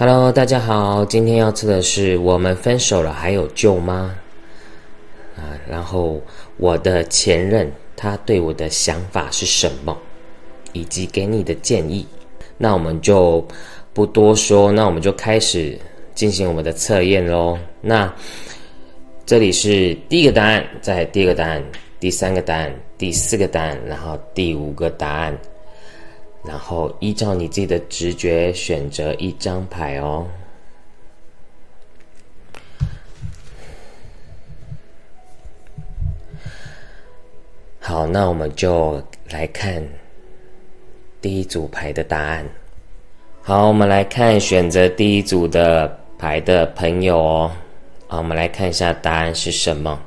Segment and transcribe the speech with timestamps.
[0.00, 4.16] Hello，大家好，今天要吃的是我们分手了还有救吗？
[5.36, 6.18] 啊，然后
[6.56, 9.94] 我的前任他对我的想法是什么，
[10.72, 12.06] 以及给你的建议。
[12.56, 13.46] 那我们就
[13.92, 15.78] 不多说，那我们就开始
[16.14, 17.58] 进行我们的测验喽。
[17.82, 18.10] 那
[19.26, 21.62] 这里是第一个答案，在第二个答案，
[21.98, 25.38] 第三个答案，第四个答案，然后第五个答案。
[26.44, 30.26] 然后依照你自己的直觉选择一张牌哦。
[37.78, 39.82] 好，那我们就来看
[41.20, 42.46] 第一组牌的答案。
[43.42, 47.50] 好，我们来看选择第一组的牌的朋友哦。
[48.06, 50.00] 好，我们来看一下答案是什么。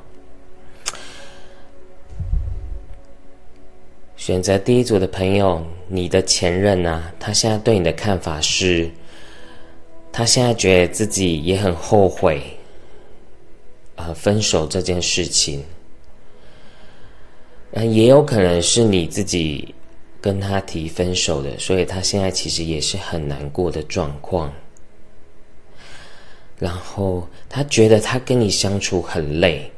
[4.24, 7.12] 选择第一组的朋友，你的前任呢？
[7.20, 8.90] 他现在对你的看法是，
[10.10, 12.42] 他现在觉得自己也很后悔，
[13.96, 15.62] 呃，分手这件事情。
[17.72, 19.74] 嗯，也有可能是你自己
[20.22, 24.50] 跟他提分手的，所以他现在其实也是很难过的状况。
[26.58, 29.70] 然后他觉得他跟你相处很累。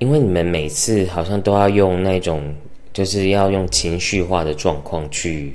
[0.00, 2.54] 因为你们每次好像都要用那种，
[2.90, 5.54] 就是要用情绪化的状况去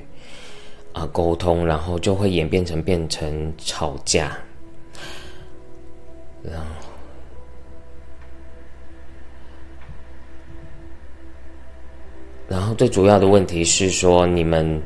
[0.94, 4.38] 啊沟通，然后就会演变成变成吵架，
[6.44, 6.66] 然后，
[12.48, 14.80] 然后最主要的问题是说你们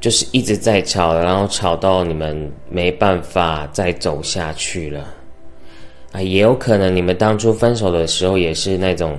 [0.00, 5.16] 就是一直在吵，然后吵到你们没办法再走下去了。
[6.12, 9.18] 啊，也有可能你们当初分手的时候也是那种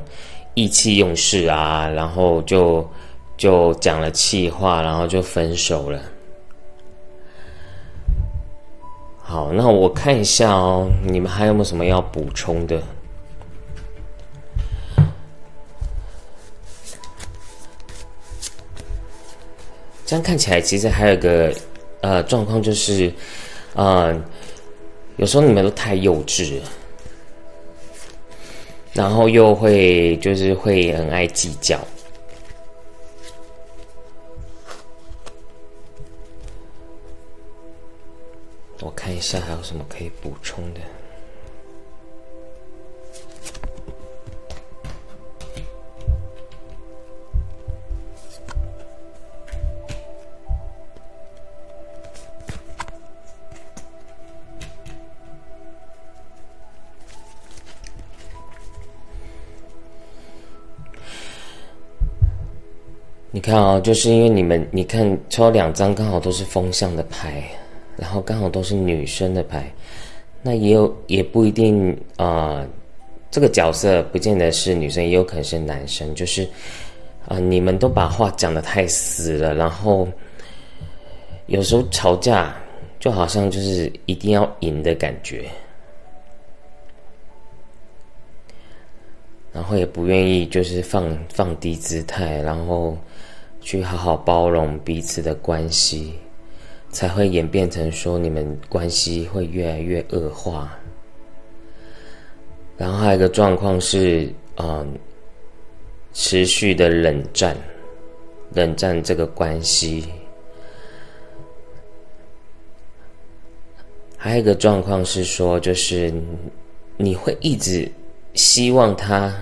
[0.55, 2.89] 意气用事啊，然后就
[3.37, 6.01] 就讲了气话，然后就分手了。
[9.21, 12.81] 好，那我看一下哦，你们还有没有什么要补充的？
[20.03, 21.53] 这样看起来，其实还有个
[22.01, 23.13] 呃状况，就是
[23.75, 24.23] 嗯，
[25.17, 26.65] 有时候你们都太幼稚了。
[28.93, 31.79] 然后又会就是会很爱计较，
[38.81, 40.81] 我看一下还有什么可以补充的。
[63.31, 67.43] 你看啊，就是因为你们，你看抽两张刚好都是风向的牌，
[67.95, 69.71] 然后刚好都是女生的牌，
[70.41, 72.65] 那也有也不一定啊。
[73.29, 76.15] 这个角色不见得是女生，也有可能是男生。
[76.15, 76.49] 就是
[77.27, 80.07] 啊，你们都把话讲的太死了，然后
[81.45, 82.55] 有时候吵架
[82.99, 85.45] 就好像就是一定要赢的感觉，
[89.53, 92.97] 然后也不愿意就是放放低姿态，然后。
[93.61, 96.13] 去好好包容彼此的关系，
[96.89, 100.77] 才会演变成说你们关系会越来越恶化。
[102.77, 104.97] 然后还有一个状况是，嗯，
[106.13, 107.55] 持续的冷战，
[108.53, 110.05] 冷战这个关系。
[114.17, 116.13] 还有一个状况是说，就是
[116.97, 117.89] 你会一直
[118.33, 119.33] 希望他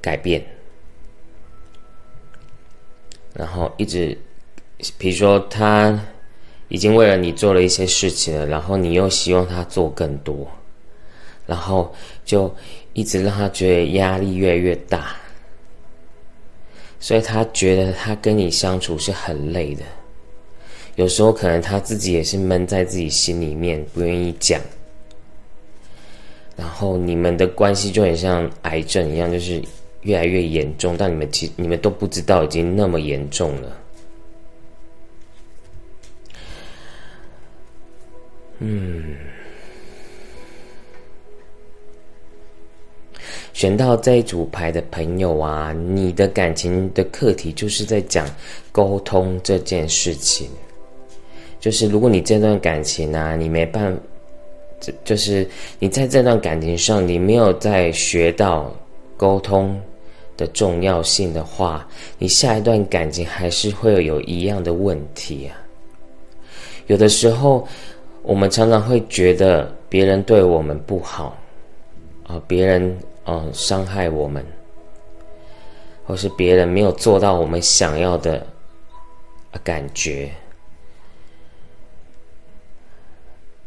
[0.00, 0.44] 改变。
[3.34, 4.16] 然后一直，
[4.96, 6.00] 比如说他
[6.68, 10.46] 已经为了你做了一些事情了，然后你又希望他做更多，
[11.44, 11.92] 然后
[12.24, 12.54] 就
[12.92, 15.16] 一直让他觉得压力越来越大，
[17.00, 19.82] 所以他觉得他跟你相处是很累的，
[20.94, 24.60] 有时候可能他自己也是闷在自己心里面不愿意讲，
[26.56, 29.60] 然后你们的关系就很像癌症一样，就是。
[30.04, 33.80] 越来越严重，但你们其你们都不知道已经那么严重了。
[38.60, 39.16] 嗯，
[43.52, 48.26] 选到这一组牌的朋友啊，你的感情的课题就是在讲
[48.70, 50.48] 沟通这件事情。
[51.58, 53.98] 就是如果你这段感情啊，你没办，
[54.78, 55.48] 这就是
[55.78, 58.74] 你在这段感情上，你没有在学到
[59.16, 59.80] 沟通。
[60.36, 61.88] 的重要性的话，
[62.18, 65.56] 你下一段感情还是会有一样的问题啊。
[66.86, 67.66] 有的时候，
[68.22, 71.36] 我们常常会觉得别人对我们不好，
[72.26, 72.96] 啊，别人
[73.26, 74.44] 嗯伤害我们，
[76.04, 78.46] 或是别人没有做到我们想要的
[79.62, 80.30] 感觉。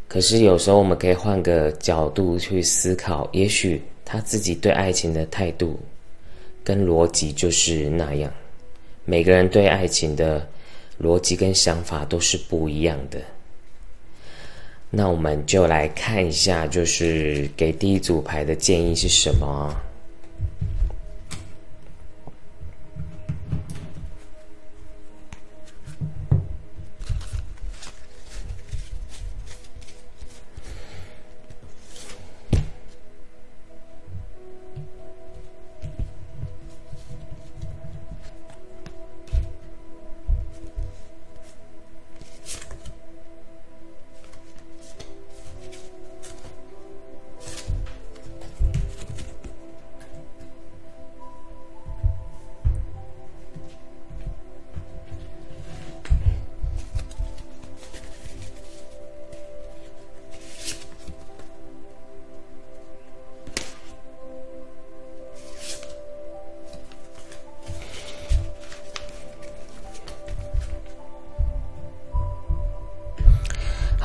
[0.08, 5.80] 可是有时候我们可以换个角度去思考，也许他自己对爱情的态度
[6.68, 8.30] 跟逻辑就是那样。
[9.06, 10.46] 每个人对爱情的
[11.02, 13.22] 逻辑跟想法都是不一样的。
[14.90, 19.74] 那我们就来看一下，就是给第一组牌的建议是什么。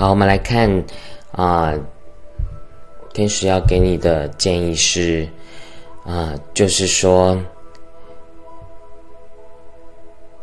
[0.03, 0.85] 好，我们来看
[1.31, 1.73] 啊，
[3.15, 5.29] 天使要给你的建议是
[6.05, 7.41] 啊，就是说，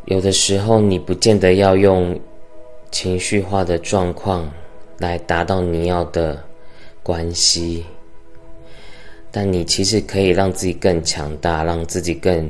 [0.05, 2.17] 有的时候你不见得要用
[2.89, 4.49] 情绪化的状况
[4.97, 6.41] 来达到你要的
[7.03, 7.85] 关系，
[9.29, 12.49] 但你其实可以让自己更强大，让自己更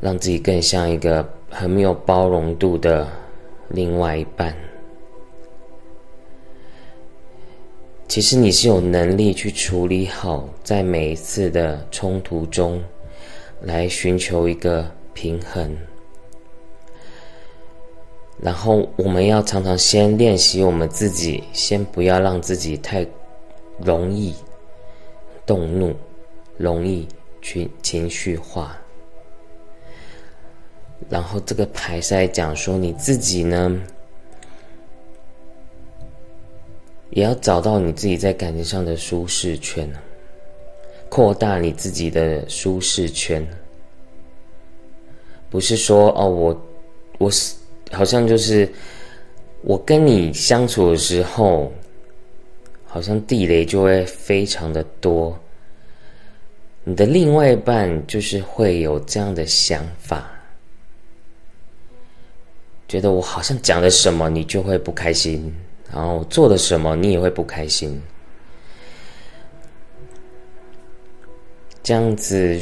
[0.00, 3.06] 让自己更像一个很没有包容度的
[3.68, 4.56] 另外一半。
[8.14, 12.80] 其实你是有能力去处理好，在每一次的冲突中，
[13.60, 15.76] 来寻求一个平衡。
[18.38, 23.04] 然后我们要常常先练习我们自己，先不要让自己太
[23.80, 24.32] 容易
[25.44, 25.92] 动怒，
[26.56, 27.08] 容易
[27.42, 28.78] 去情绪化。
[31.08, 33.76] 然后这个牌是在讲说你自己呢。
[37.14, 39.88] 也要找到你自己在感情上的舒适圈，
[41.08, 43.46] 扩大你自己的舒适圈。
[45.48, 46.66] 不是说哦，我
[47.18, 47.54] 我是
[47.92, 48.68] 好像就是
[49.62, 51.72] 我跟你相处的时候，
[52.84, 55.38] 好像地雷就会非常的多。
[56.82, 60.28] 你的另外一半就是会有这样的想法，
[62.88, 65.54] 觉得我好像讲了什么，你就会不开心。
[65.94, 68.02] 然后做了什么，你也会不开心。
[71.84, 72.60] 这样子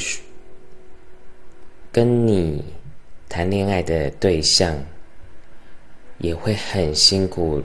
[1.91, 2.63] 跟你
[3.31, 4.77] 谈恋爱的对象
[6.19, 7.63] 也会很辛苦。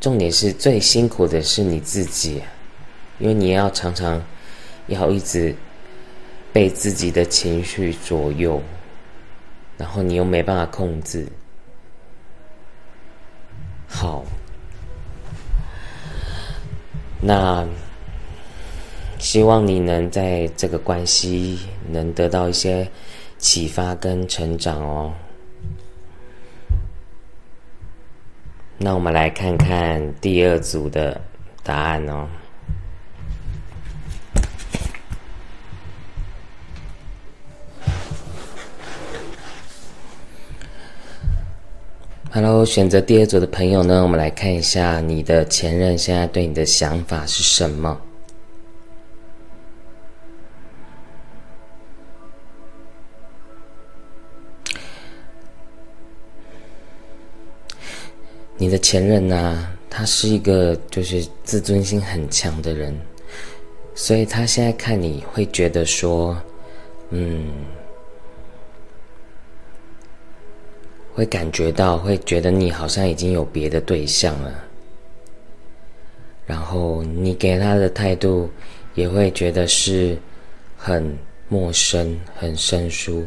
[0.00, 2.42] 重点是最辛苦的是你自己，
[3.18, 4.24] 因为你要常常
[4.86, 5.54] 要一直
[6.50, 8.62] 被自己的情绪左右，
[9.76, 11.28] 然后你又没办法控制。
[13.86, 14.24] 好。
[17.26, 17.66] 那
[19.18, 22.86] 希望你能在这个关系能得到一些
[23.38, 25.14] 启发跟成长哦。
[28.76, 31.18] 那我们来看看第二组的
[31.62, 32.28] 答案哦。
[42.36, 47.96] Hello，选择第二组的朋友呢，我们来看一下你的前任现在对你的想法是什么。
[58.56, 63.00] 你的前任呢，他是一个就是自尊心很强的人，
[63.94, 66.36] 所以他现在看你会觉得说，
[67.10, 67.46] 嗯。
[71.14, 74.52] 会感觉到，会觉得你好像已经有别的对象了，
[76.44, 78.50] 然后你给他的态度
[78.94, 80.18] 也会觉得是
[80.76, 81.16] 很
[81.48, 83.24] 陌生、很生疏，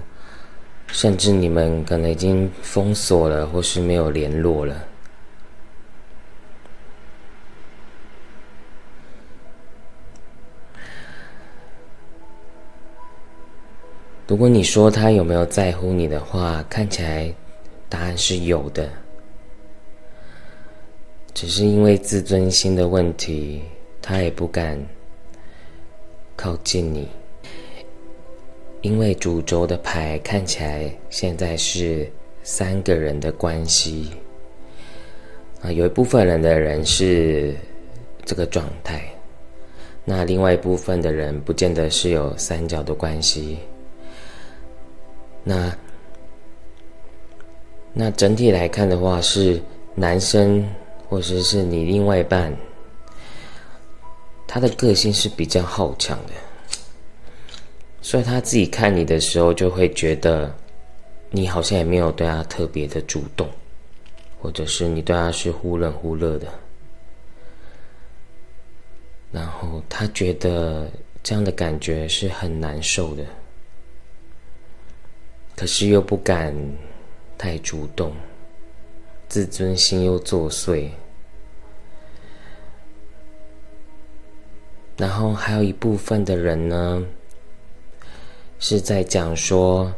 [0.87, 4.75] 甚至你们可能已经封锁了，或是没有联络了。
[14.27, 17.33] 如果你说他有没有在乎你的话，看起来。
[17.89, 18.89] 答案是有的，
[21.33, 23.61] 只是因为自尊心的问题，
[24.01, 24.77] 他也不敢
[26.35, 27.07] 靠近你。
[28.81, 32.09] 因为主轴的牌看起来现在是
[32.43, 34.11] 三个人的关系
[35.61, 37.55] 啊，有一部分人的人是
[38.23, 39.03] 这个状态，
[40.05, 43.57] 那另外一部分的人不见得是有三角的关系。
[45.43, 45.75] 那
[47.93, 49.61] 那整体来看的话，是
[49.95, 50.67] 男生
[51.09, 52.55] 或者是你另外一半，
[54.45, 56.33] 他的个性是比较好强的。
[58.01, 60.53] 所以他自己看你的时候，就会觉得
[61.29, 63.49] 你好像也没有对他特别的主动，
[64.39, 66.47] 或者是你对他是忽冷忽热的。
[69.31, 70.89] 然后他觉得
[71.21, 73.25] 这样的感觉是很难受的，
[75.55, 76.55] 可是又不敢
[77.37, 78.13] 太主动，
[79.29, 80.89] 自尊心又作祟。
[84.97, 87.05] 然后还有一部分的人呢。
[88.59, 89.93] 是在讲说，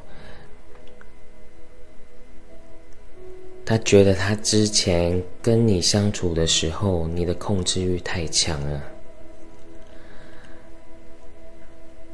[3.66, 8.84] 他觉得他之前跟你相处的时候，你的控制欲太强了，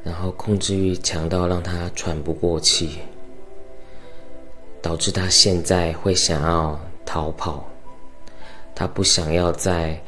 [0.04, 3.00] 然后控制欲强到让他喘不过气，
[4.86, 7.68] 导致他现在会想要逃跑，
[8.76, 10.00] 他不想要再，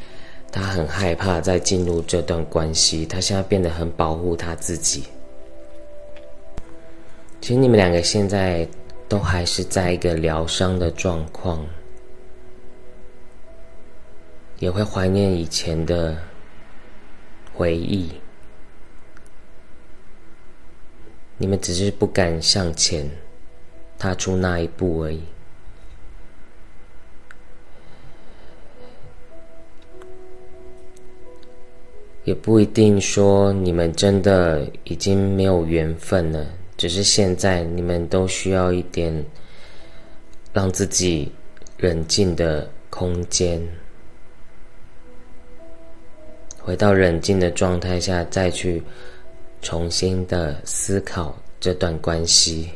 [0.52, 5.06] 他很害怕再进入这段关系，他现在变得很保护他自己。
[7.42, 8.70] 其实你们两个现在
[9.10, 11.66] 都还是在一个疗伤的状况，
[14.60, 16.16] 也会怀念以前的
[17.52, 18.12] 回忆。
[21.40, 23.10] 你们只是不敢向前
[24.00, 25.22] 踏出那一步而已，
[32.24, 36.46] 也不一定说你们真的已经没有缘分了。
[36.78, 39.26] 只是现在你们都需要一点
[40.54, 41.32] 让自己
[41.80, 43.60] 冷静的空间，
[46.60, 48.84] 回到冷静的状态下，再去
[49.62, 52.70] 重新的思考这段关系。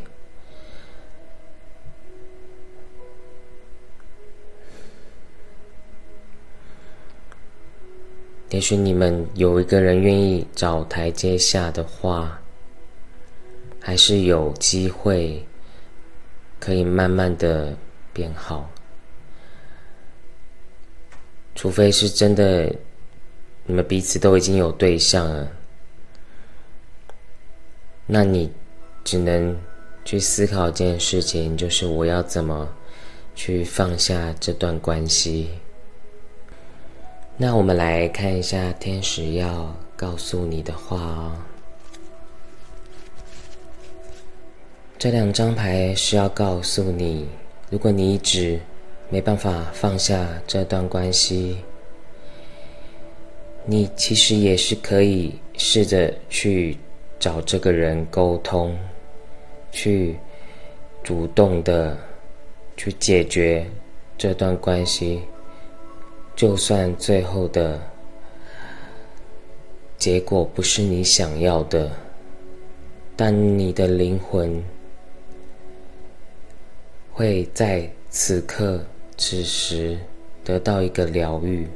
[8.52, 12.38] 也许你们有一个人愿意找台阶下的话。
[13.84, 15.44] 还是有机会
[16.60, 17.76] 可以慢慢的
[18.14, 18.70] 变好，
[21.56, 22.72] 除非是真的，
[23.66, 25.52] 你们彼此都已经有对象了，
[28.06, 28.52] 那你
[29.04, 29.60] 只能
[30.06, 32.72] 去思考一件事情，就是我要怎么
[33.34, 35.50] 去放下这段关系。
[37.44, 41.34] 那我们来看一下天使要告诉你的话哦。
[45.00, 47.28] 这两张牌是要告诉你，
[47.72, 48.60] 如果你一直
[49.10, 51.58] 没办法放下这段关系，
[53.66, 56.78] 你其实也是可以试着去
[57.20, 58.78] 找这个人沟通，
[59.72, 60.16] 去
[61.02, 61.98] 主动的
[62.78, 63.66] 去解决
[64.16, 65.24] 这段关系。
[66.36, 67.80] 就算最后的
[69.98, 71.92] 结果不是你想要的，
[73.16, 74.64] 但你的灵魂。
[77.14, 78.84] 会在此刻、
[79.18, 80.00] 此时
[80.46, 81.68] 得到一个疗愈，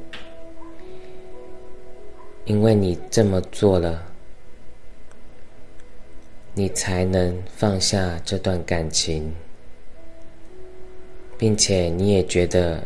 [2.45, 4.01] 因为你这么做了，
[6.53, 9.35] 你才能放下这段感情，
[11.38, 12.81] 并且你也觉得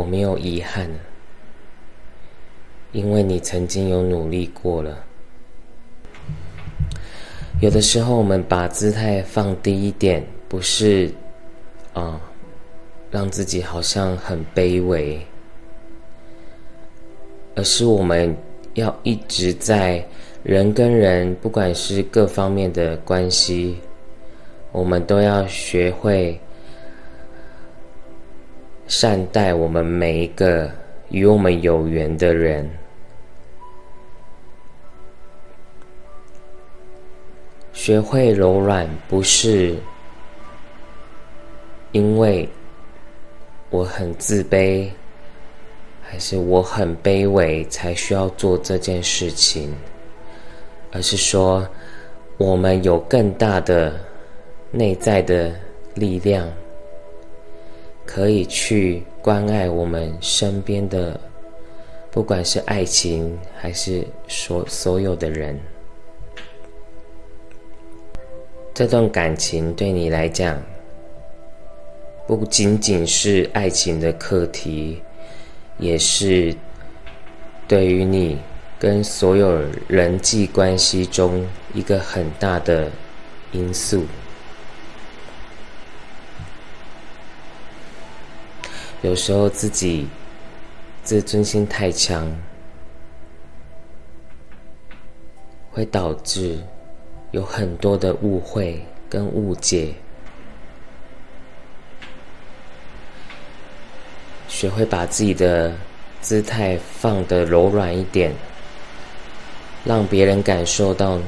[0.00, 0.88] 我没有遗憾，
[2.92, 5.04] 因为你曾经有努力过了。
[7.60, 11.12] 有的时候，我们把姿态放低一点，不是。
[11.92, 12.18] 啊，
[13.10, 15.20] 让自己好像很卑微，
[17.54, 18.34] 而是我们
[18.74, 20.02] 要一直在
[20.42, 23.76] 人跟人，不管是各方面的关系，
[24.72, 26.40] 我们都要学会
[28.90, 30.68] 善待我们每一个
[31.10, 32.68] 与我们有缘的人，
[37.72, 39.76] 学会柔软，不是。
[41.92, 42.48] 因为
[43.70, 44.90] 我很自卑，
[46.02, 49.72] 还是我很卑微，才需要做这件事情，
[50.90, 51.64] 而是说，
[52.38, 53.94] 我们有更大的
[54.72, 55.52] 内在的
[55.94, 56.48] 力量，
[58.12, 61.18] 可以去关爱我们身边的，
[62.10, 65.56] 不管是爱情还是所所有的人。
[68.74, 70.60] 这段感情对你来讲，
[72.26, 75.00] 不仅仅是爱情的课题，
[75.78, 76.52] 也是
[77.68, 78.38] 对于你
[78.76, 82.90] 跟所有人际关系中一个很大的
[83.52, 84.04] 因素。
[89.02, 90.06] 有时候自己
[91.02, 92.30] 自尊心太强，
[95.70, 96.58] 会导致
[97.30, 99.94] 有很多的误会跟误解。
[104.48, 105.74] 学会把自己的
[106.20, 108.34] 姿态放得柔软一点，
[109.82, 111.18] 让别人感受到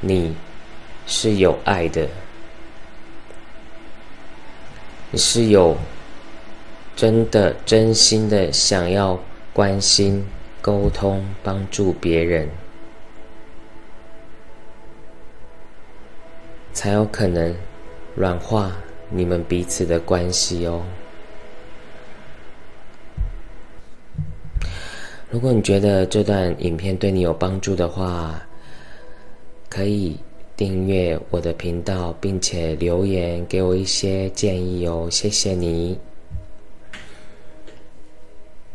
[0.00, 0.36] 你
[1.06, 2.06] 是有爱的，
[5.10, 5.74] 你是有。
[6.98, 9.16] 真的、真心的想要
[9.52, 10.26] 关心、
[10.60, 12.48] 沟通、帮助别人，
[16.72, 17.54] 才有可能
[18.16, 18.76] 软化
[19.10, 20.82] 你们彼此的关系哦。
[25.30, 28.42] 如果你觉得这段影片对你有帮助的话，
[29.68, 30.16] 可以
[30.56, 35.06] 订阅我的频道，并且留言给我一些建议哦。
[35.08, 35.96] 谢谢你。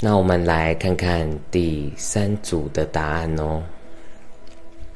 [0.05, 3.63] 那我们来看看第三组的答案哦。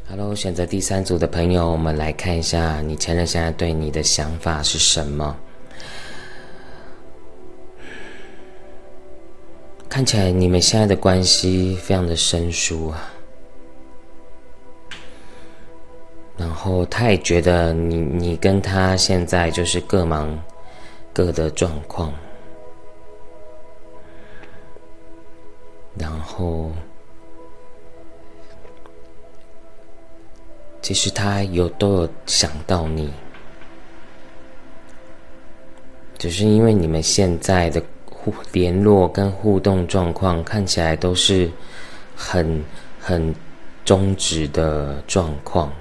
[0.10, 5.34] Hello，选择第三组的朋友，我们来看一下你前任现在对你的想法是什么？
[9.88, 13.10] 看起来你们现在的关系非常的生疏啊。
[16.36, 20.38] 然后他也觉得你你跟他现在就是各忙
[21.14, 22.12] 各的状况。
[26.00, 26.72] 然后，
[30.82, 33.12] 其实他有都有想到你，
[36.18, 41.50] 只是因为你们现在的互联络跟互动状况看起来都是
[42.16, 42.64] 很
[43.00, 43.34] 很
[43.84, 45.74] 终止的状况，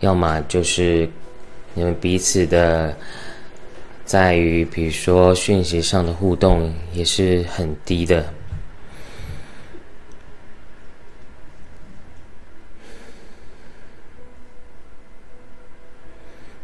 [0.00, 1.08] 要么就是
[1.74, 2.96] 你们彼此的
[4.04, 8.24] 在于比如说讯息上的互动也是很低的。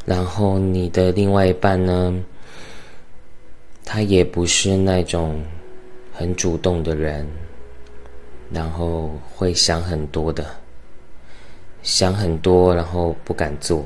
[0.06, 2.14] 然后你的另外一半呢，
[3.84, 5.40] 他也不是那种
[6.12, 7.26] 很主动的人，
[8.50, 10.44] 然后会想很多的，
[11.82, 13.84] 想很多，然后不敢做。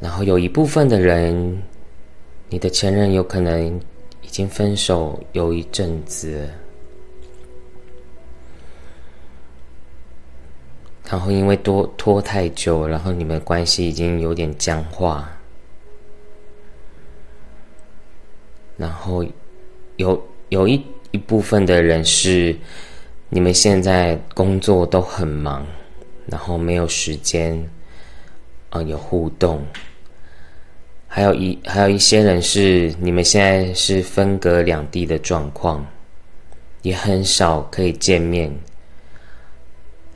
[0.00, 1.62] 然后有一部分的人，
[2.48, 3.80] 你的前任有可能
[4.22, 6.48] 已经分手有一阵子。
[11.08, 15.30] 然后因为多拖太久，然后你们关系已经有点僵化。
[18.76, 19.24] 然后
[19.96, 22.54] 有有一一部分的人是
[23.30, 25.64] 你们现在工作都很忙，
[26.26, 27.66] 然后没有时间
[28.70, 29.64] 啊有互动。
[31.06, 35.86] 还有一还有一些人是你们现在是分隔两地的状况，
[36.82, 38.52] 也很少可以见面。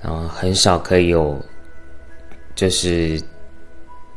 [0.03, 1.39] 然后很少可以有，
[2.55, 3.21] 就是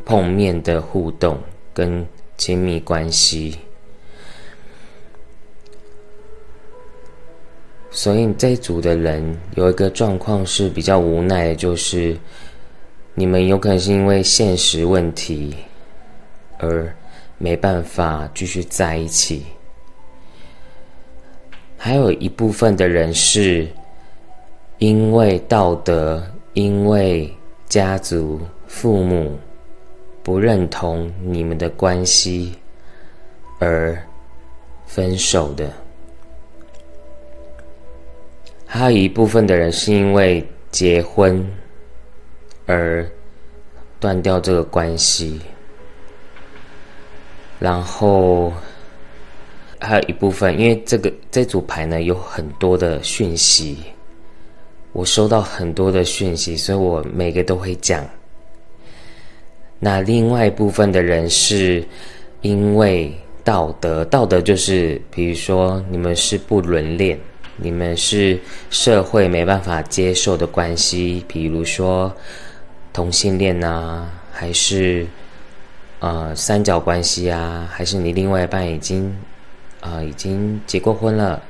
[0.05, 1.37] 碰面的互动
[1.73, 2.05] 跟
[2.37, 3.57] 亲密关系，
[7.91, 12.17] 所以这一组的人有一个状况是比较无奈的，就是
[13.13, 15.53] 你们有可能是因为现实问题
[16.59, 16.95] 而
[17.37, 19.45] 没办法继续在一起，
[21.77, 23.67] 还有一部分的人是。
[24.79, 26.21] 因为道德，
[26.53, 27.33] 因为
[27.67, 29.39] 家族、父母
[30.21, 32.53] 不认同你们的关系
[33.59, 33.97] 而
[34.85, 35.71] 分手的，
[38.65, 41.45] 还有一部分的人是因为结婚
[42.65, 43.09] 而
[43.99, 45.39] 断掉这个关系，
[47.57, 48.51] 然后
[49.79, 53.77] 还有一部分，因为这个这组牌呢有很多的讯息。
[54.93, 58.07] 我收到很多的讯息，所以我每个都会讲。
[59.79, 61.83] 那另外一部分的人是
[62.41, 63.11] 因为
[63.43, 67.19] 道德，道德就是比如说你们是不伦恋，
[67.57, 72.15] 你们是社会没办法接受的关系，比如说
[72.93, 75.05] 同性恋啊，还是
[75.99, 79.13] 呃三角关系啊，还是你另外一半已经
[79.81, 81.41] 啊已经结过婚了，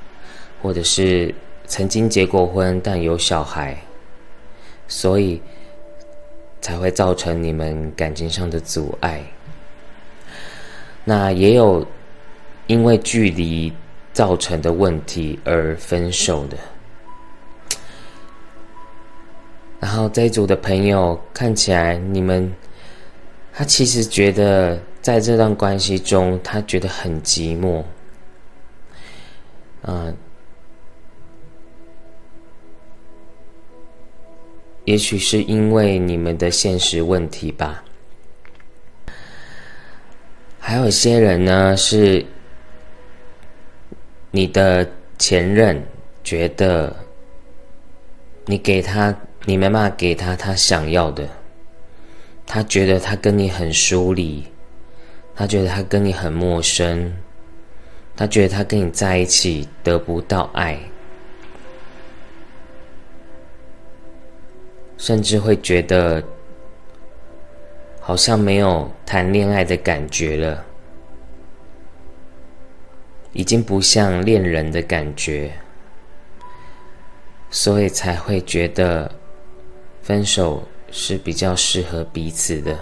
[0.61, 3.77] 或者是曾经结过婚但有小孩，
[4.87, 5.41] 所以
[6.61, 9.23] 才会造成你们感情上的阻碍。
[11.03, 11.85] 那也有
[12.67, 13.73] 因为距离
[14.13, 16.57] 造成的问题而分手的。
[19.79, 22.53] 然后这一组的朋友看起来，你们
[23.51, 27.83] 他其实觉得在这段关系中，他觉得很寂寞。
[29.81, 30.15] 嗯，
[34.85, 37.83] 也许是因为你们的现实问题吧。
[40.59, 42.25] 还有些人呢，是
[44.31, 45.83] 你的前任
[46.23, 46.95] 觉得
[48.45, 49.15] 你给他。
[49.45, 51.27] 你没办法给他他想要的，
[52.45, 54.41] 他觉得他跟你很疏离，
[55.35, 57.13] 他觉得他跟你很陌生，
[58.15, 60.79] 他觉得他跟你在一起得不到爱，
[65.03, 66.23] 甚至会觉得
[67.99, 70.63] 好像没有谈恋爱的感觉了，
[73.33, 75.51] 已经不像恋人的感觉，
[77.49, 79.11] 所以才会觉得。
[80.01, 80.61] 分手
[80.91, 82.77] 是比较适合彼此的，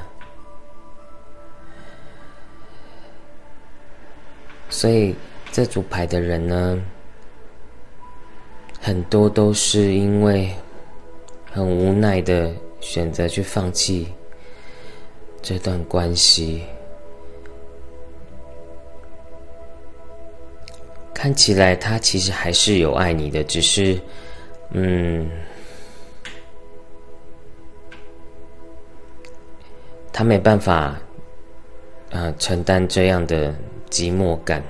[4.69, 5.15] 所以
[5.51, 6.84] 这组牌的人呢，
[8.79, 10.51] 很多都是因为
[11.52, 14.08] 很无奈的选择去放弃
[15.42, 16.64] 这段关系。
[21.14, 24.00] 看起来他其实还是有爱你的，只是，
[24.72, 25.30] 嗯。
[30.14, 31.00] 他没办法，
[32.12, 33.54] 啊，承担这样的
[33.90, 34.64] 寂寞感。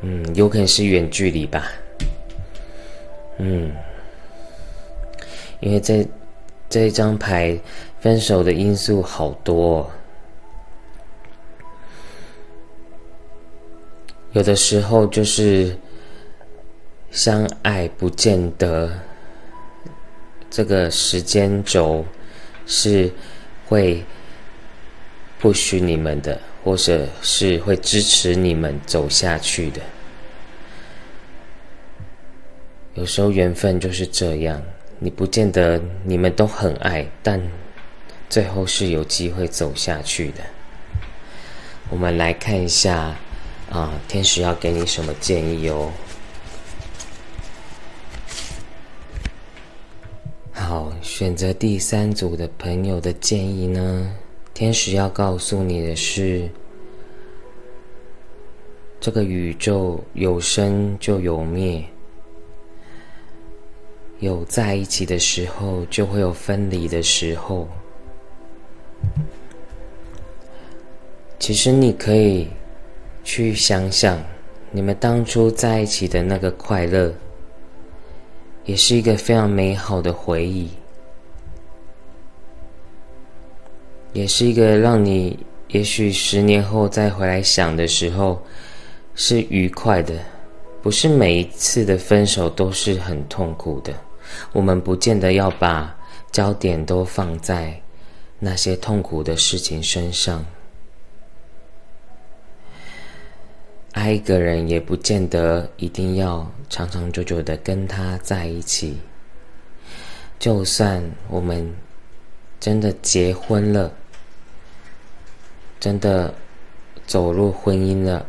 [0.00, 1.70] 嗯，有可能是远距离吧。
[3.38, 3.72] 嗯，
[5.60, 6.06] 因为这
[6.68, 7.58] 这一张牌，
[8.00, 9.90] 分手的因素好多。
[14.32, 15.76] 有的时候就是
[17.10, 18.92] 相爱不见得
[20.50, 22.04] 这个时间轴。
[22.70, 23.10] 是
[23.66, 24.04] 会
[25.38, 29.80] 不许你们的，或者是会支持你们走下去的。
[32.94, 34.60] 有时候缘分就是这样，
[34.98, 37.40] 你不见得你们都很爱，但
[38.28, 40.42] 最后是有机会走下去的。
[41.90, 43.16] 我们来看一下，
[43.70, 45.90] 啊，天使要给你什么建议哦？
[50.52, 54.12] 好，选择第三组的朋友的建议呢？
[54.52, 56.48] 天使要告诉你的是，
[59.00, 61.82] 这个宇宙有生就有灭，
[64.20, 67.68] 有在一起的时候，就会有分离的时候。
[71.38, 72.48] 其实你可以
[73.22, 74.22] 去想想，
[74.70, 77.12] 你们当初在一起的那个快乐。
[78.64, 80.68] 也是一个非常美好的回忆，
[84.12, 88.42] 也是一个让你也许十年后再回来想的时候
[89.14, 90.14] 是愉快的。
[90.82, 93.90] 不是每一次的分手都是很痛苦的，
[94.52, 95.96] 我们不见得要把
[96.30, 97.80] 焦点都放在
[98.38, 100.44] 那些痛苦的事情身上。
[103.92, 108.98] 爱一个人也不见得一定要长长久久的跟他在一起。
[110.38, 111.74] 就算我们
[112.60, 113.92] 真的结婚了，
[115.80, 116.32] 真的
[117.06, 118.24] 走入婚姻了，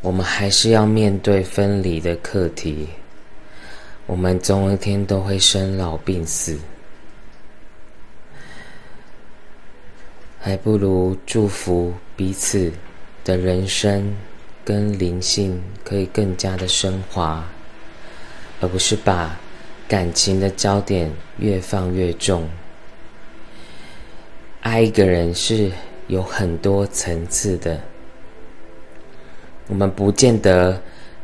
[0.00, 2.88] 我们还是要面对分离的课题。
[4.10, 6.58] 我们总有一天都会生老病死，
[10.40, 12.72] 还不如祝福彼此。
[13.22, 14.16] 的人生
[14.64, 17.46] 跟灵性可以更加的升华，
[18.60, 19.38] 而不是把
[19.86, 22.48] 感情的焦点越放越重。
[24.62, 25.70] 爱一个人是
[26.08, 27.78] 有很多层次的，
[29.68, 30.82] 我们不见得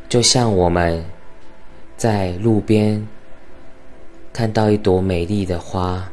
[0.09, 1.05] 就像我们
[1.97, 3.07] 在路边
[4.33, 6.07] 看到一朵美丽的花，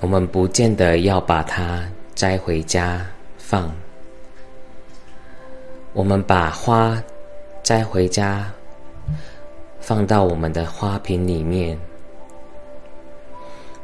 [0.00, 1.82] 我们不见得要把它
[2.14, 3.04] 摘回家
[3.36, 3.74] 放。
[5.92, 7.02] 我们把花
[7.62, 8.52] 摘回家，
[9.80, 11.78] 放到我们的花瓶里面，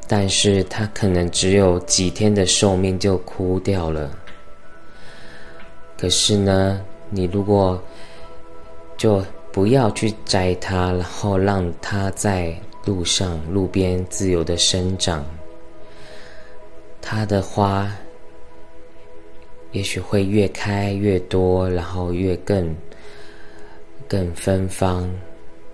[0.06, 4.10] 但是它可能只有几天的寿命就枯掉了。
[5.96, 7.80] 可是呢，你如果
[8.96, 15.24] 就不要去摘它，然后让它在路上、路边自由的生长，
[17.02, 17.90] 它的花
[19.72, 22.74] 也许会越开越多，然后越更
[24.08, 25.08] 更芬芳、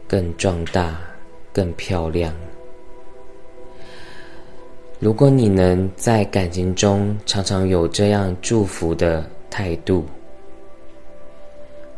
[0.07, 0.99] 更壮大、
[1.53, 2.35] 更漂亮。
[4.99, 10.07] 如果你能在感情中常常有这样祝福的态度，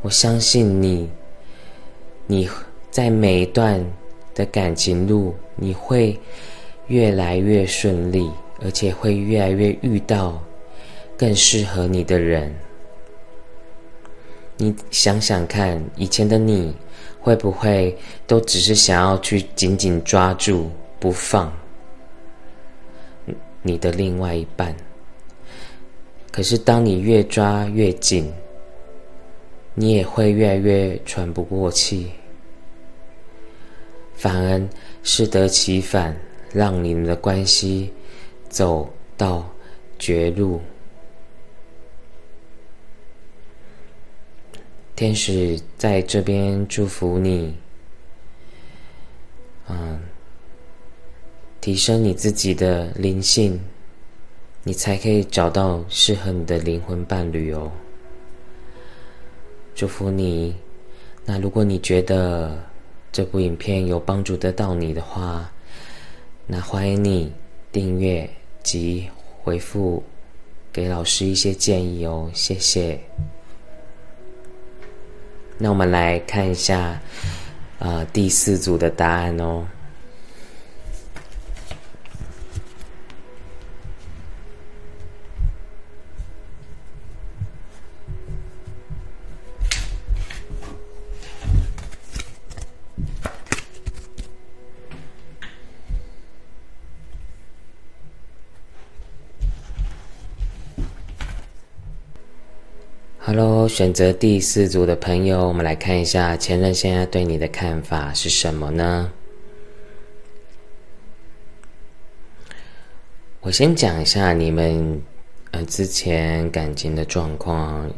[0.02, 1.08] 我相信你，
[2.30, 2.46] 你
[2.90, 3.82] 在每一段
[4.34, 6.14] 的感情路，你会
[6.88, 8.30] 越来越顺利，
[8.62, 10.38] 而且会越来越遇到
[11.16, 12.54] 更适合你的人。
[14.58, 16.74] 你想想看，以前的你
[17.18, 21.50] 会不会都只是想要去紧紧抓住不放？
[23.62, 24.76] 你的另外一半，
[26.30, 28.30] 可是当你越抓越紧，
[29.74, 32.10] 你也会越来越喘不过气，
[34.18, 34.68] 反而
[35.02, 36.14] 适得其反，
[36.52, 37.90] 让你们的关系
[38.48, 39.48] 走到
[39.98, 40.60] 绝路。
[44.96, 47.54] 天使在这边祝福你，
[49.68, 50.00] 嗯。
[51.60, 53.60] 提升你自己的灵性，
[54.62, 57.70] 你才可以找到适合你的灵魂伴侣哦。
[59.74, 60.56] 祝福你。
[61.26, 62.56] 那如果你觉得
[63.10, 65.50] 这部影片有帮助得到你的话，
[66.46, 67.32] 那欢迎你
[67.72, 68.28] 订阅
[68.62, 69.08] 及
[69.42, 70.02] 回复
[70.72, 72.30] 给老师一些建议哦。
[72.32, 73.00] 谢谢。
[75.56, 77.00] 那我们来看一下，
[77.78, 79.66] 啊，第四组的答案哦。
[103.30, 109.12] Hello，选择第四组的朋友，我们来看一下前任现在对你的看法是什么呢？
[113.40, 115.02] 我先讲一下你们
[115.50, 117.90] 呃之前感情的状况，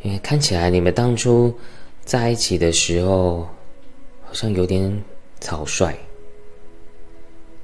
[0.00, 1.54] 因为看起来你们当初
[2.02, 3.46] 在一起的时候
[4.22, 5.04] 好像有点
[5.38, 5.94] 草率，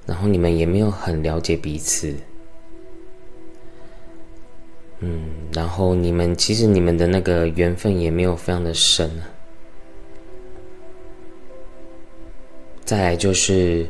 [0.04, 2.14] 然后你们也没有很了解彼此。
[5.00, 9.30] 嗯，然后你们其实你们的那个缘分也没有非常的深啊。
[12.84, 13.86] 再来就是，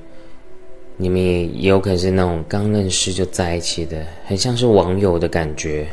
[0.97, 5.88] 你们也也有可能是那种刚认识就在一起的，很像是网友的感觉。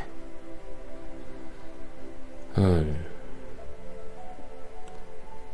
[2.56, 2.86] 嗯，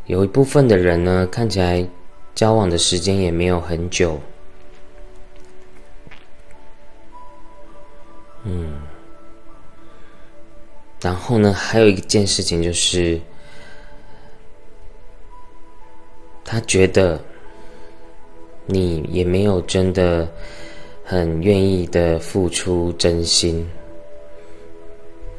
[0.05, 1.87] 有一部分的人呢，看起来
[2.33, 4.19] 交往的时间也没有很久。
[8.43, 8.71] 嗯。
[11.01, 13.19] 然后呢，还有一件事情就是，
[16.45, 17.19] 他觉得
[18.67, 20.31] 你也没有真的
[21.03, 23.67] 很愿意的付出真心，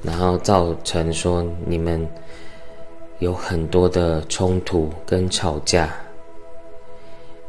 [0.02, 2.04] 然后造成说你们
[3.20, 5.94] 有很多的冲突跟吵架，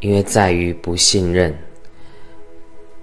[0.02, 1.58] 因为在于不信任，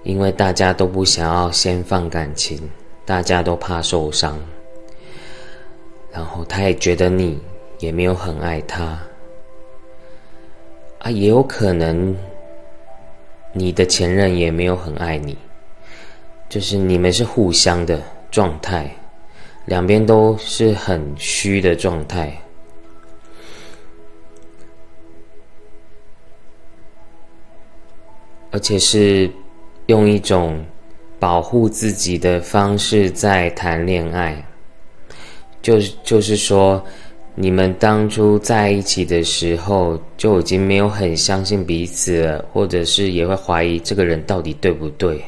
[0.05, 2.71] 因为大家都不想要先放感情，
[3.05, 4.39] 大家都怕受伤。
[6.13, 7.41] 然后他也觉得你
[7.79, 8.99] 也没有很爱他，
[10.99, 12.17] 啊，也有可能
[13.53, 15.39] 你的前任也没有很爱你，
[16.49, 18.91] 就是你们是互相的状态，
[19.67, 22.37] 两边都是很虚的状态，
[28.51, 29.31] 而且是
[29.87, 30.63] 用一种
[31.21, 34.45] 保护自己的方式在谈恋爱。
[35.63, 36.83] 就是就是说，
[37.35, 45.23] 你们当初在一起的时候就已经没有很相信彼此了，或者是也会怀疑这个人到底对不对？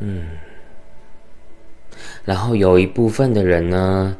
[0.00, 0.28] 嗯。
[2.24, 4.14] 然后有一部分的人呢，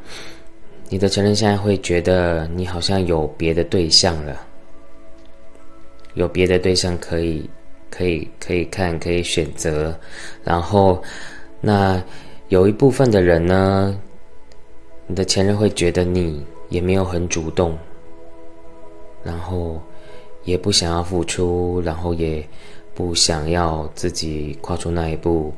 [0.88, 4.40] 你的前任现在会觉得你好像有别的对象了，
[6.14, 7.48] 有别的对象可以
[7.90, 9.94] 可以可以看可以选择，
[10.42, 11.02] 然后。
[11.64, 12.02] 那
[12.48, 13.98] 有一部分的人呢，
[15.06, 17.78] 你的前任会觉得你也没有很主动，
[19.22, 19.80] 然后
[20.42, 22.44] 也不想要付出，然后也
[22.94, 25.54] 不想要自己跨出那一步。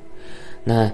[0.63, 0.93] 那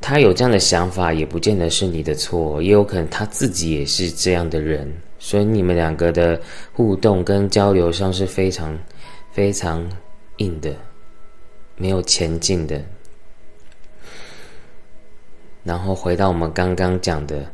[0.00, 4.86] 他有这样的想法，也不见得是你的错，也有可能他自己也是这样的人。
[5.18, 6.38] 所以你们两个的
[6.74, 8.78] 互动跟交流上是非常
[9.32, 9.82] 非常
[10.36, 10.72] 硬的，
[11.76, 12.80] 没有前进的。
[15.66, 17.44] 然后回到我们刚刚讲的，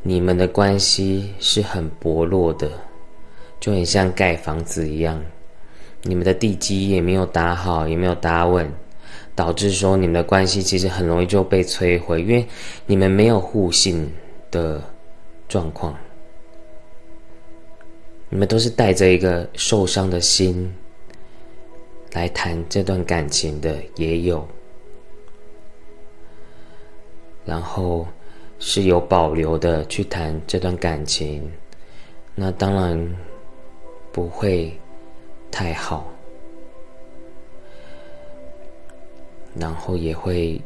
[0.00, 2.70] 你们的关系是很薄弱的，
[3.58, 5.20] 就很像盖房子一样，
[6.04, 8.72] 你们的地基也没有打好，也没有打稳，
[9.34, 12.46] 导致说你们的关系其实很容易就被摧毁，因为
[12.86, 14.08] 你们没有互信
[14.48, 14.80] 的
[15.48, 15.96] 状况，
[18.28, 20.72] 你们都是带着一个受伤的心
[22.12, 24.46] 来谈这段感情的，也有。
[27.44, 28.06] 然后
[28.58, 31.50] 是有保留的去谈这段感情，
[32.34, 33.16] 那当然
[34.12, 34.72] 不会
[35.50, 36.06] 太好，
[39.54, 40.60] 然后也会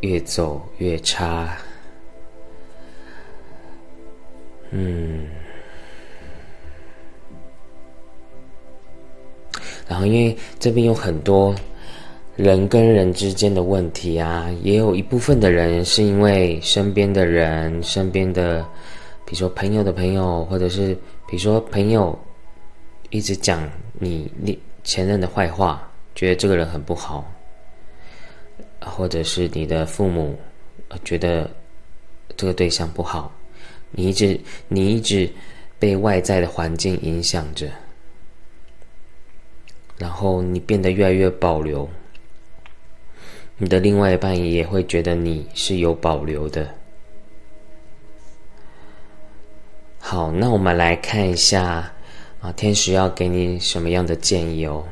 [0.00, 1.56] 越走越差。
[4.70, 5.26] 嗯，
[9.86, 11.54] 然后因为这边有很多。
[12.36, 18.62] 人跟人之间的问题啊，也有一部分的人是因为身边的人、身边的，
[19.24, 20.94] 比如说朋友的朋友，或者是
[21.26, 22.18] 比如说朋友
[23.08, 27.24] 一直讲你你前任的坏话，觉得这个人很不好，
[28.80, 30.38] 或者是你的父母
[31.02, 31.50] 觉得
[32.36, 33.32] 这个对象不好，
[33.90, 35.26] 你一直你一直
[35.78, 37.66] 被外在的环境影响着，
[39.96, 41.88] 然后你变得越来越保留。
[43.58, 46.74] 你的另外一半也会觉得你是有保留的。
[49.98, 51.92] 好，那我们来看一下
[52.40, 54.84] 啊，天使要给你什么样的建议哦？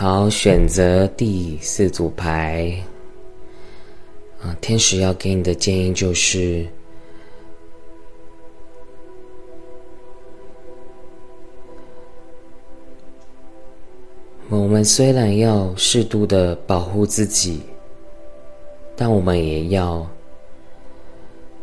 [0.00, 2.74] 好，选择第四组牌。
[4.40, 6.66] 啊，天使要给你的建议就是：
[14.48, 17.60] 我们虽然要适度的保护自己，
[18.96, 20.08] 但我们也要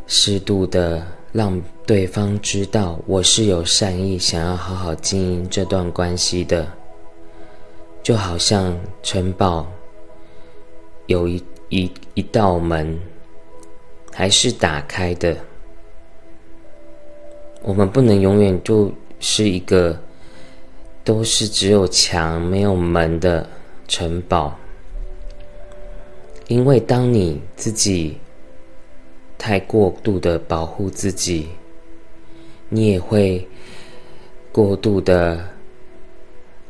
[0.05, 6.76] 适度的让对方知道，我是有善意，想要好好经营这段关系的。
[8.07, 9.67] 就好像城堡
[11.07, 12.97] 有一一一道门，
[14.13, 15.35] 还是打开的。
[17.63, 18.89] 我们不能永远就
[19.19, 20.01] 是一个
[21.03, 23.45] 都是只有墙没有门的
[23.89, 24.57] 城堡，
[26.47, 28.17] 因为当你自己
[29.37, 31.49] 太过度的保护自己，
[32.69, 33.45] 你也会
[34.53, 35.56] 过度的。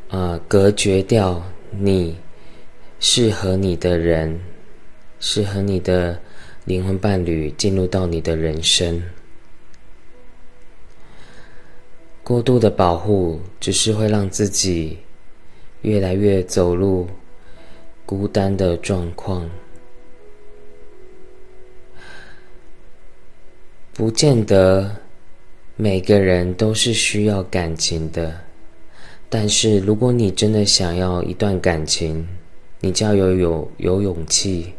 [0.10, 2.18] 啊，隔绝掉你
[3.00, 4.40] 适合你的人，
[5.20, 6.20] 适合你的
[6.64, 9.04] 灵魂伴侣进入到你的人生。
[12.24, 14.98] 过度的保护只是会让自己
[15.82, 17.08] 越来越走入
[18.06, 19.50] 孤单的状况，
[23.94, 24.96] 不见得
[25.76, 28.47] 每个人都是需要感情的。
[29.30, 32.26] 但是，如果你真的想要一段感情，
[32.80, 34.74] 你就要有有有勇气。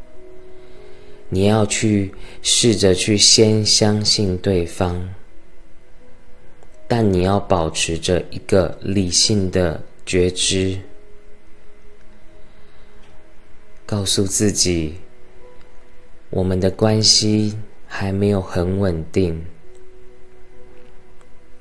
[1.28, 5.10] 你要去试着去先相信对方，
[6.86, 10.80] 但你要保持着一个理性的觉知，
[13.84, 14.94] 告诉自己，
[16.30, 17.54] 我们的关系
[17.86, 19.44] 还没有很稳定，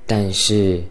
[0.06, 0.82] 但是。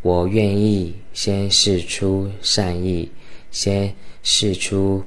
[0.00, 3.10] 我愿意先试出善意，
[3.50, 3.92] 先
[4.22, 5.02] 试出。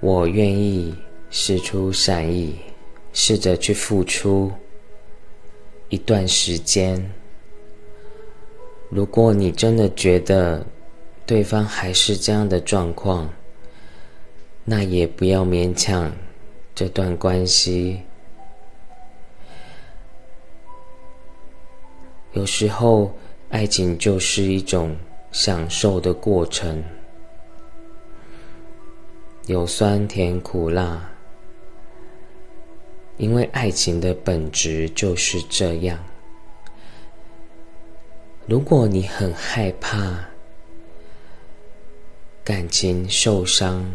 [0.00, 0.94] 我愿意
[1.28, 2.58] 试出善意，
[3.12, 4.50] 试着去付出
[5.90, 7.12] 一段时间。
[8.88, 10.64] 如果你真的觉得
[11.26, 13.30] 对方还是这样的状况，
[14.64, 16.10] 那也不要勉强
[16.76, 18.02] 这段关系。
[22.34, 23.14] 有时候，
[23.48, 24.94] 爱情就是一种
[25.32, 26.84] 享受的过程。
[29.46, 31.10] 有酸甜苦辣，
[33.16, 35.98] 因为爱情的本质就是这样。
[38.46, 40.22] 如果你很害怕
[42.44, 43.90] 感情受伤，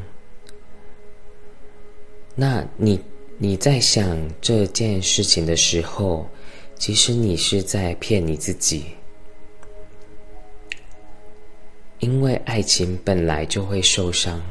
[2.33, 2.99] 那你
[3.37, 6.27] 你在想这件事情的时候，
[6.75, 8.85] 其实你是在骗你自己，
[11.99, 14.41] 因为爱情本来就会受伤。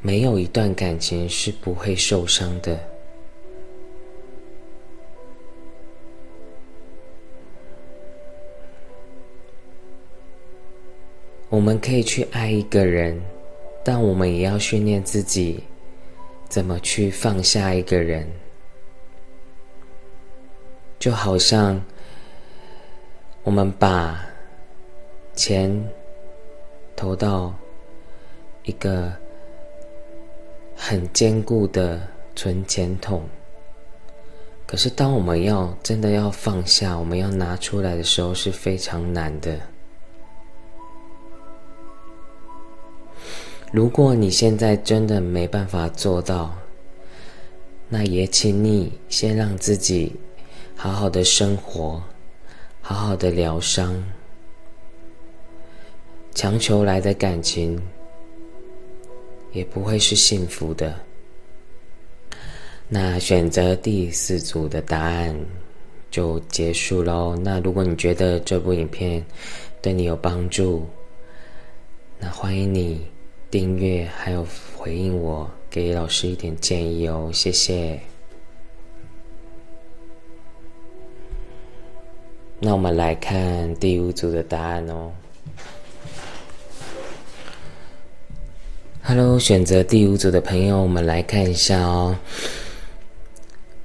[0.00, 2.80] 没有一段感情是不会受伤的。
[11.50, 13.20] 我们可以去爱一个人，
[13.84, 15.62] 但我们也要训练自己
[16.48, 18.26] 怎么去放下一个人。
[20.98, 21.82] 就好像
[23.42, 24.24] 我们把
[25.34, 25.70] 钱
[26.94, 27.54] 投到
[28.64, 29.12] 一个。
[30.82, 32.00] 很坚固的
[32.34, 33.22] 存钱筒，
[34.66, 39.60] 可是当我们要真的要放下，我们要拿出来的时候是非常难的。
[43.72, 46.54] 如果你现在真的没办法做到，
[47.88, 50.14] 那也请你先让自己
[50.74, 52.02] 好好的生活，
[52.80, 54.02] 好好的疗伤。
[56.34, 57.80] 强求来的感情。
[59.52, 60.94] 也不会是幸福的。
[62.86, 65.36] 那选择第四组的答案
[66.08, 67.34] 就结束喽。
[67.34, 69.26] 那如果你觉得这部影片
[69.82, 70.86] 对你有帮助，
[72.20, 73.04] 那欢迎你
[73.50, 74.46] 订阅，还有
[74.76, 77.30] 回应我，给老师一点建议哦。
[77.32, 77.98] 谢谢。
[82.60, 85.10] 那我们来看第五组的答案哦。
[89.02, 92.16] Hello，选择第五组的朋友，我们来看一下哦。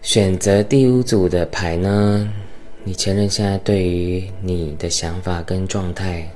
[0.04, 2.32] 选择第五组的牌呢，
[2.84, 6.30] 你前任现在对于你的想法跟状态，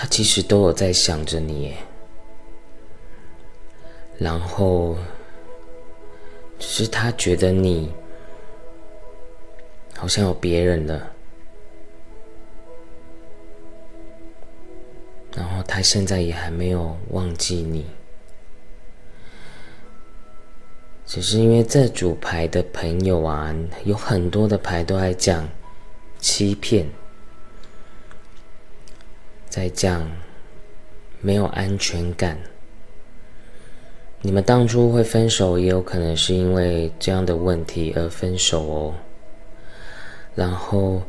[0.00, 1.74] 他其实都有在想着你，
[4.16, 4.96] 然后
[6.56, 7.92] 只是他觉得你
[9.96, 11.10] 好像有别人了。
[15.34, 17.84] 然后他现在也还没有忘记你，
[21.04, 23.52] 只是因为这组牌的朋友啊，
[23.84, 25.48] 有很多的牌都在讲
[26.20, 26.86] 欺骗，
[29.58, 30.08] 在讲
[31.20, 32.38] 没有安全感。
[34.22, 38.94] 你们当初会分手，也有可能是因为这样的问题而分手哦。
[40.36, 41.02] 然后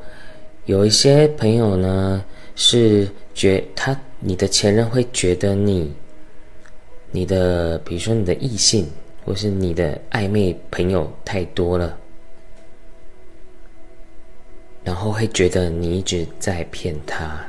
[0.66, 2.26] 有一些朋友呢，
[2.56, 3.96] 是觉他。
[4.20, 5.94] 你的前任会觉得你，
[7.12, 8.90] 你的比如说你的异性，
[9.24, 11.96] 或是你的暧昧朋友太多了，
[14.84, 17.40] 然后会觉得你一直在骗他，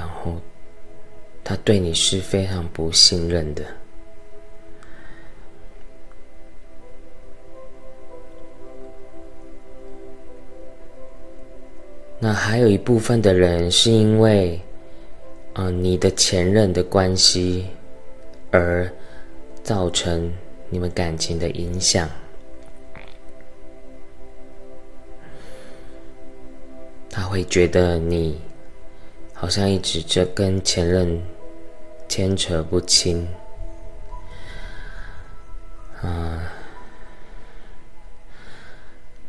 [0.00, 0.34] 然后
[1.44, 3.62] 他对你是非常不信任的。
[12.18, 14.58] 那还有一部分的人是因为，
[15.52, 17.66] 啊，你的前任的关系，
[18.50, 18.90] 而
[19.62, 20.32] 造成
[20.70, 22.08] 你们感情的影响。
[27.10, 28.40] 他会觉得你
[29.40, 31.18] 好像一直这跟前任
[32.06, 33.26] 牵扯不清，
[36.02, 36.52] 啊，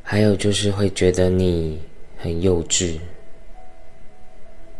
[0.03, 1.79] 还有就是会觉得你。
[2.23, 2.99] 很幼稚，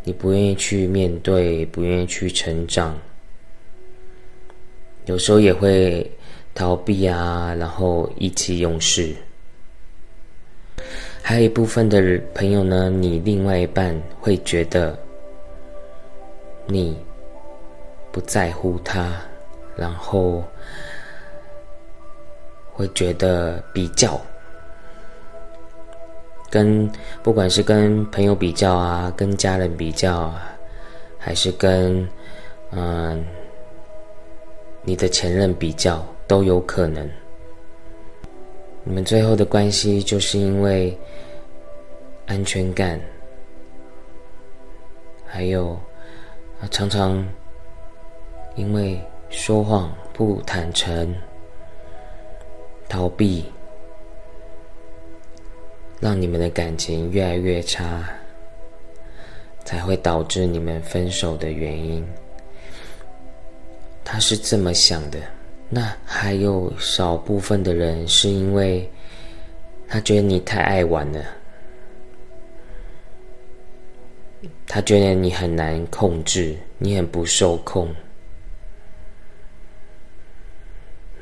[0.03, 2.95] 你不愿意去面对，不愿意去成长，
[5.05, 6.07] 有时候也会
[6.53, 9.11] 逃避啊，然后意气用事。
[11.23, 14.95] 还有一部分的朋友呢，你另外一半会觉得
[16.65, 16.97] 你
[18.11, 19.13] 不在乎他，
[19.75, 20.43] 然后
[22.71, 24.19] 会觉得比较，
[26.49, 26.89] 跟
[27.21, 30.57] 不管是跟朋友比较啊，跟家人比较啊，
[31.17, 32.07] 还是跟
[32.71, 33.25] 嗯
[34.83, 37.09] 你的前任比较，都有可能。
[38.83, 40.97] 你们最后的关系就是因为
[42.25, 42.99] 安全感，
[45.23, 45.79] 还有
[46.61, 47.27] 啊常常
[48.55, 51.15] 因为说谎、不坦诚、
[52.87, 53.45] 逃避，
[55.99, 58.03] 让你们的感情越来越差，
[59.65, 62.05] 才会导致你们分手的原因。
[64.03, 65.17] 他是这么想的。
[65.67, 68.87] 那还有少部分的人是因为
[69.87, 71.23] 他觉得你太爱玩了，
[74.67, 77.93] 他觉得你很难控制，你很不受控。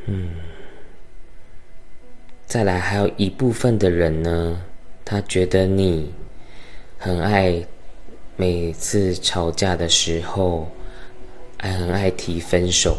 [0.05, 0.29] 嗯，
[2.45, 4.61] 再来还有一部分的人呢，
[5.03, 6.13] 他觉得你
[6.97, 7.63] 很爱
[8.35, 10.69] 每次吵架的时候，
[11.57, 12.97] 还很爱提分手。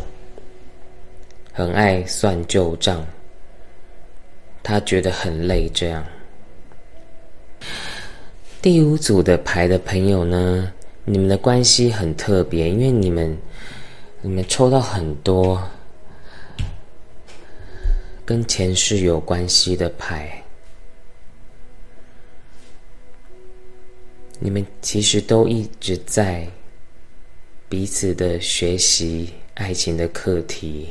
[1.52, 3.04] 很爱算旧账，
[4.62, 5.68] 他觉得很累。
[5.68, 6.02] 这样，
[8.62, 10.70] 第五组的牌的朋友呢，
[11.06, 13.38] 你们的关系很特别，因为你们
[14.20, 15.66] 你们抽到很多
[18.22, 20.42] 跟前世有关系的牌，
[24.38, 26.46] 你们其实都一直在
[27.66, 30.90] 彼此的学习爱情的课题。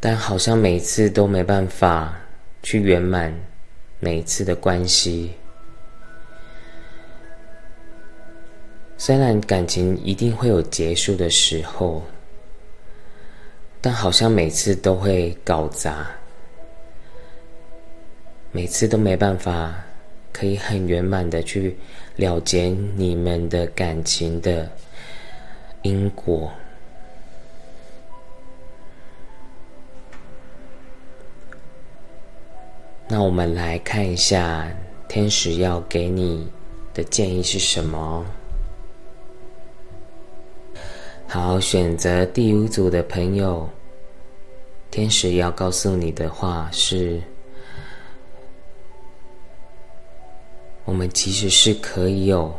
[0.00, 2.18] 但好像每次都没办法
[2.62, 3.34] 去圆满
[3.98, 5.32] 每一次的关系。
[8.98, 12.02] 虽然感情一定会有结束的时候，
[13.80, 16.06] 但好像每次都会搞砸，
[18.52, 19.74] 每次都没办法
[20.32, 21.76] 可以很圆满的去
[22.16, 22.64] 了结
[22.96, 24.70] 你们的感情的
[25.82, 26.50] 因果。
[33.08, 34.68] 那我们来看一下
[35.08, 36.48] 天使要给你
[36.92, 38.26] 的建议是什么。
[41.28, 43.68] 好，选择第五组的朋友，
[44.90, 47.20] 天使要告诉你的话是：
[50.84, 52.52] 我们其实是可以有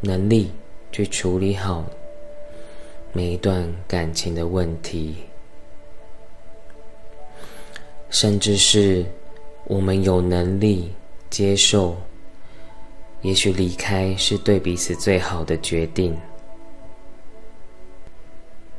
[0.00, 0.52] 能力
[0.92, 1.84] 去处理好
[3.12, 5.16] 每一段感情的问题。
[8.10, 9.04] 甚至是
[9.64, 10.90] 我们有能力
[11.28, 11.94] 接受，
[13.20, 16.16] 也许离开是对彼此最好的决定。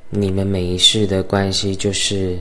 [0.09, 2.39] 你们每一世的关系，就是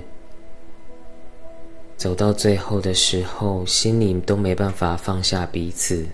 [1.98, 6.06] 走到最后的时候，心里都没办法放下彼此，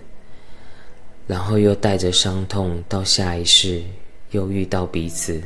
[1.25, 3.81] 然后又带着伤痛到下一世
[4.31, 5.41] 又遇到彼此，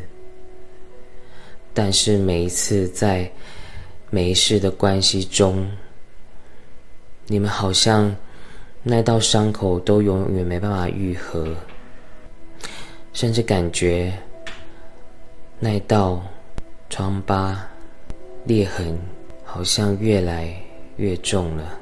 [1.72, 3.32] 但是每一次在。
[4.12, 5.70] 每一世的关系中，
[7.28, 8.16] 你们好像
[8.82, 11.56] 那道伤口都永远没办法愈合，
[13.14, 14.12] 甚至感觉
[15.60, 16.24] 那道
[16.90, 17.68] 疮疤、
[18.46, 18.98] 裂痕
[19.44, 20.52] 好像越来
[20.98, 21.78] 越重了。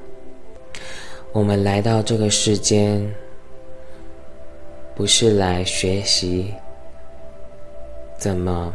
[1.32, 3.10] 我们来到这个世间，
[4.94, 6.54] 不是来学习
[8.18, 8.74] 怎么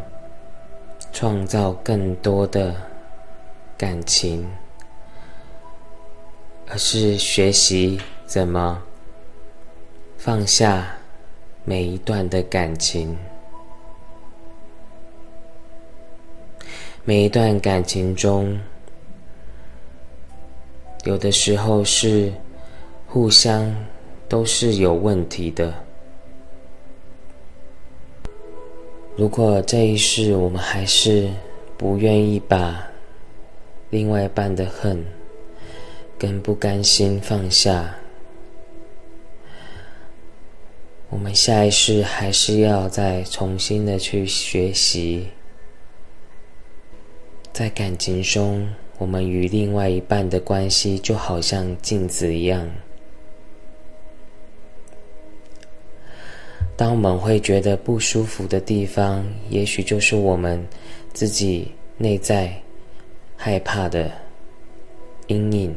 [1.12, 2.74] 创造更多的。
[3.78, 4.48] 感情，
[6.68, 8.80] 而是学习怎么
[10.16, 10.96] 放下
[11.64, 13.16] 每一段的感情。
[17.04, 18.60] 每一段感情中，
[21.02, 22.32] 有的时候是
[23.08, 23.74] 互相
[24.28, 25.74] 都是有问题的。
[29.16, 31.28] 如果这一世我们还是
[31.76, 32.91] 不愿意把。
[33.92, 35.04] 另外一半的恨
[36.18, 37.94] 跟不甘心放下，
[41.10, 45.26] 我们下一世还是要再重新的去学习，
[47.52, 48.66] 在感情中，
[48.96, 52.66] 我们与另外一半的关系就好像镜子一样。
[56.78, 60.66] 当我们会觉得不舒服的地方，也许就是我们
[61.12, 62.50] 自己内在。
[63.44, 64.08] 害怕的
[65.26, 65.74] 阴影。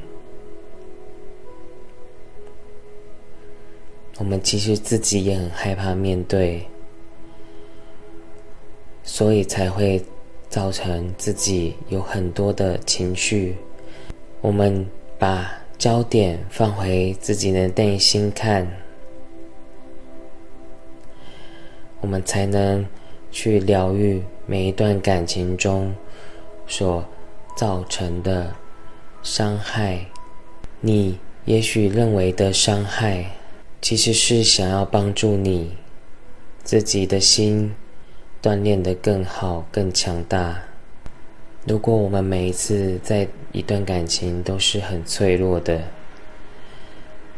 [4.19, 6.63] 我们其实自己也很害怕面对
[9.01, 9.99] 所以才会
[10.47, 13.57] 造成自己有很多的情绪。
[14.41, 14.85] 我们
[15.17, 18.65] 把焦点放回自己的内心看
[21.99, 22.85] 我们才能
[23.31, 25.91] 去疗愈每一段感情中
[26.67, 27.03] 所
[27.55, 28.53] 造成的
[29.23, 30.07] 伤害。
[30.81, 33.31] 你也许认为的伤害，
[33.81, 35.77] 其实是想要帮助你
[36.63, 37.73] 自己的心
[38.41, 40.63] 锻炼得更好、更强大。
[41.67, 45.81] 如果我们每一次在一段感情都是很脆弱的，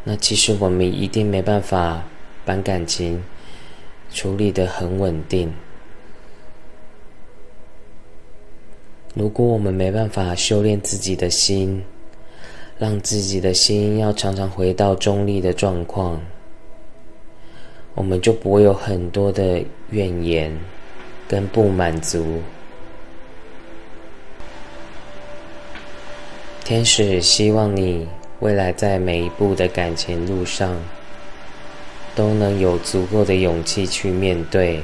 [0.04, 2.04] 那其实我们一定没办法
[2.44, 3.24] 把感情
[4.12, 5.54] 处理得很稳定。
[9.18, 11.84] 如果我们没办法修炼自己的心，
[12.78, 16.22] 让自己的心要常常回到中立的状况，
[17.96, 19.60] 我们就不会有很多的
[19.90, 20.56] 怨言
[21.28, 22.40] 跟不满足。
[26.64, 28.08] 天使希望你
[28.42, 30.80] 未来在每一步的感情路上，
[32.14, 34.80] 都能有足够的勇气去面对。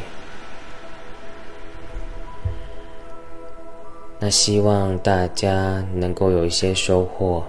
[4.24, 7.44] 那希望大家能够有一些收获。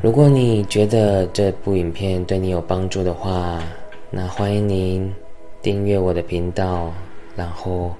[0.00, 3.60] 如果你觉得这部影片对你有帮助的话，
[4.08, 5.12] 那欢迎您
[5.60, 6.92] 订阅我的频道，
[7.34, 7.92] 然后。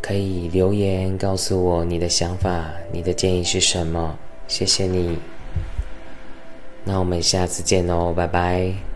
[0.00, 4.16] 可以留言告诉我你的想法，你的建议是什么？
[4.46, 5.18] 谢谢你。
[6.84, 8.91] 那我们下次见哦，拜拜。